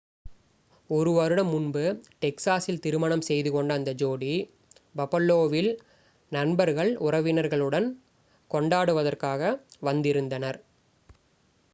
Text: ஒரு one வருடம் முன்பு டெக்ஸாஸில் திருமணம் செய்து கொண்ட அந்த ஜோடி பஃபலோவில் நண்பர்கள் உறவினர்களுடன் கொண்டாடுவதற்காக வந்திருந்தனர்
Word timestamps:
ஒரு 0.89 1.09
one 1.09 1.17
வருடம் 1.17 1.49
முன்பு 1.49 1.83
டெக்ஸாஸில் 2.21 2.81
திருமணம் 2.85 3.23
செய்து 3.27 3.49
கொண்ட 3.51 3.75
அந்த 3.75 3.91
ஜோடி 3.99 4.31
பஃபலோவில் 4.95 5.71
நண்பர்கள் 6.31 6.91
உறவினர்களுடன் 7.05 7.87
கொண்டாடுவதற்காக 8.51 9.53
வந்திருந்தனர் 9.83 10.59